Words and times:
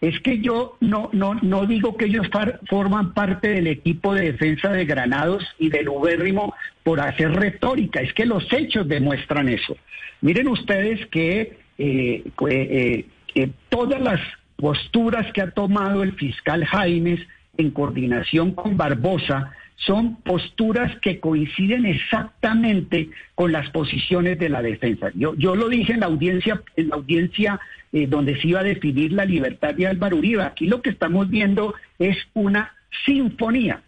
es 0.00 0.20
que 0.20 0.40
yo 0.40 0.76
no, 0.80 1.10
no, 1.12 1.34
no 1.34 1.66
digo 1.66 1.96
que 1.96 2.06
ellos 2.06 2.28
forman 2.68 3.14
parte 3.14 3.48
del 3.48 3.66
equipo 3.66 4.14
de 4.14 4.32
defensa 4.32 4.70
de 4.70 4.84
Granados 4.84 5.44
y 5.58 5.70
del 5.70 5.88
Ubérrimo 5.88 6.54
por 6.84 7.00
hacer 7.00 7.32
retórica, 7.32 8.00
es 8.00 8.12
que 8.14 8.26
los 8.26 8.46
hechos 8.52 8.86
demuestran 8.86 9.48
eso. 9.48 9.76
Miren 10.20 10.48
ustedes 10.48 11.04
que 11.06 11.58
eh, 11.78 12.24
eh, 12.48 13.06
eh, 13.34 13.50
todas 13.68 14.00
las 14.00 14.20
posturas 14.56 15.32
que 15.32 15.42
ha 15.42 15.50
tomado 15.50 16.02
el 16.02 16.12
fiscal 16.14 16.64
Jaimes 16.64 17.20
en 17.56 17.70
coordinación 17.70 18.52
con 18.52 18.76
Barbosa 18.76 19.52
son 19.78 20.16
posturas 20.22 20.96
que 21.00 21.20
coinciden 21.20 21.86
exactamente 21.86 23.10
con 23.34 23.52
las 23.52 23.70
posiciones 23.70 24.38
de 24.38 24.48
la 24.48 24.60
defensa. 24.60 25.10
Yo, 25.14 25.34
yo 25.36 25.54
lo 25.54 25.68
dije 25.68 25.92
en 25.92 26.00
la 26.00 26.06
audiencia, 26.06 26.60
en 26.76 26.88
la 26.88 26.96
audiencia 26.96 27.60
eh, 27.92 28.06
donde 28.06 28.40
se 28.40 28.48
iba 28.48 28.60
a 28.60 28.64
definir 28.64 29.12
la 29.12 29.24
libertad 29.24 29.74
de 29.74 29.86
Álvaro 29.86 30.16
Uribe. 30.16 30.42
Aquí 30.42 30.66
lo 30.66 30.82
que 30.82 30.90
estamos 30.90 31.30
viendo 31.30 31.74
es 31.98 32.16
una 32.34 32.72
sinfonía 33.06 33.82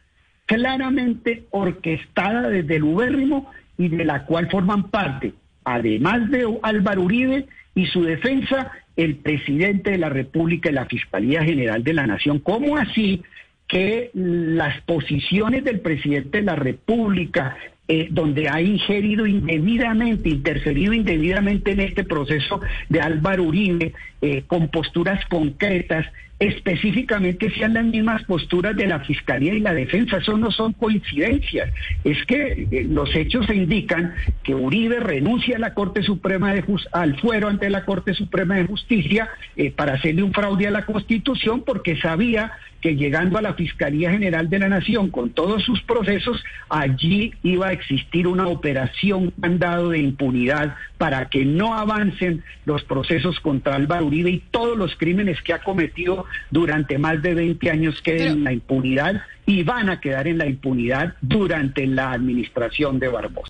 claramente 0.46 1.45
orquestada 1.51 2.48
desde 2.48 2.77
el 2.77 2.84
ubérrimo 2.84 3.51
y 3.77 3.88
de 3.88 4.04
la 4.04 4.24
cual 4.27 4.48
forman 4.51 4.91
parte, 4.91 5.32
además 5.65 6.30
de 6.30 6.46
Álvaro 6.62 7.02
Uribe 7.02 7.46
y 7.74 7.87
su 7.87 8.04
defensa, 8.04 8.70
el 8.96 9.16
presidente 9.16 9.91
de 9.91 9.98
la 9.98 10.09
República 10.09 10.70
y 10.70 10.74
la 10.74 10.87
Fiscalía 10.87 11.43
General 11.43 11.82
de 11.82 11.95
la 11.95 12.07
Nación. 12.07 12.38
¿Cómo 12.41 12.77
así 12.77 13.23
que 13.70 14.10
las 14.15 14.80
posiciones 14.83 15.62
del 15.62 15.80
presidente 15.80 16.38
de 16.38 16.45
la 16.45 16.56
República, 16.56 17.56
eh, 17.93 18.07
donde 18.09 18.49
ha 18.49 18.62
ingerido 18.62 19.27
indebidamente, 19.27 20.29
interferido 20.29 20.93
indebidamente 20.93 21.73
en 21.73 21.80
este 21.80 22.05
proceso 22.05 22.61
de 22.89 23.01
Álvaro 23.01 23.43
Uribe, 23.43 23.95
eh, 24.23 24.45
con 24.47 24.69
posturas 24.69 25.27
concretas, 25.27 26.07
específicamente 26.39 27.51
sean 27.51 27.75
las 27.75 27.85
mismas 27.85 28.23
posturas 28.27 28.77
de 28.77 28.87
la 28.87 29.01
Fiscalía 29.01 29.55
y 29.55 29.59
la 29.59 29.74
Defensa. 29.74 30.19
Eso 30.19 30.38
no 30.38 30.52
son 30.52 30.73
coincidencias. 30.74 31.74
Es 32.05 32.24
que 32.27 32.69
eh, 32.71 32.87
los 32.88 33.13
hechos 33.16 33.51
indican 33.52 34.15
que 34.45 34.54
Uribe 34.54 35.01
renuncia 35.01 35.57
a 35.57 35.59
la 35.59 35.75
Corte 35.75 36.04
Suprema 36.04 36.54
de 36.54 36.63
al 36.93 37.19
fuero 37.19 37.49
ante 37.49 37.69
la 37.71 37.85
Corte 37.85 38.15
Suprema 38.15 38.54
de 38.54 38.66
Justicia 38.66 39.29
para 39.75 39.95
hacerle 39.95 40.23
un 40.23 40.32
fraude 40.32 40.69
a 40.69 40.71
la 40.71 40.87
Constitución 40.87 41.65
porque 41.66 41.97
sabía 41.97 42.52
que 42.80 42.97
llegando 42.97 43.38
a 43.38 43.43
la 43.43 43.54
Fiscalía 43.54 44.10
General 44.10 44.49
de 44.49 44.59
la 44.59 44.69
Nación 44.69 45.10
con 45.10 45.30
todos 45.30 45.63
sus 45.63 45.82
procesos, 45.82 46.43
allí 46.69 47.35
iba 47.43 47.69
a 47.69 47.73
existir 47.80 48.26
una 48.26 48.46
operación 48.46 49.32
andado 49.42 49.90
de 49.90 49.98
impunidad 49.98 50.76
para 50.98 51.28
que 51.28 51.45
no 51.45 51.74
avancen 51.74 52.45
los 52.64 52.84
procesos 52.84 53.40
contra 53.40 53.74
Álvaro 53.74 54.06
Uribe 54.06 54.30
y 54.30 54.42
todos 54.50 54.76
los 54.76 54.95
crímenes 54.96 55.40
que 55.42 55.52
ha 55.52 55.60
cometido 55.60 56.26
durante 56.51 56.98
más 56.98 57.23
de 57.23 57.34
20 57.34 57.70
años 57.70 58.01
queden 58.02 58.32
en 58.32 58.45
la 58.45 58.52
impunidad 58.52 59.23
y 59.46 59.62
van 59.64 59.88
a 59.88 60.01
quedar 60.01 60.28
en 60.28 60.38
la 60.38 60.46
impunidad 60.46 61.14
durante 61.20 61.86
la 61.86 62.12
administración 62.12 62.98
de 62.98 63.08
Barbosa. 63.08 63.48